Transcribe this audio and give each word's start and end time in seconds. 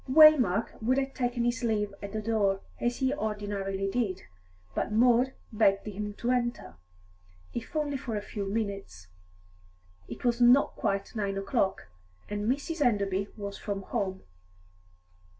Waymark 0.09 0.81
would 0.81 0.97
have 0.97 1.13
taken 1.13 1.43
his 1.45 1.61
leave 1.63 1.93
at 2.01 2.11
the 2.11 2.23
door, 2.23 2.61
as 2.79 2.97
he 2.97 3.13
ordinarily 3.13 3.87
did, 3.87 4.23
but 4.73 4.91
Maud 4.91 5.33
begged 5.53 5.85
him 5.85 6.15
to 6.15 6.31
enter, 6.31 6.77
if 7.53 7.75
only 7.75 7.97
for 7.97 8.15
a 8.15 8.21
few 8.23 8.47
minutes. 8.51 9.09
It 10.07 10.25
was 10.25 10.41
not 10.41 10.75
quite 10.75 11.15
nine 11.15 11.37
o'clock, 11.37 11.87
and 12.27 12.49
Mrs. 12.51 12.83
Enderby 12.83 13.27
was 13.37 13.59
from 13.59 13.83
home. 13.83 14.23